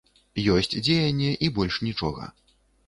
Ёсць 0.53 0.73
дзеянне, 0.87 1.31
і 1.47 1.53
больш 1.59 1.79
нічога. 1.91 2.23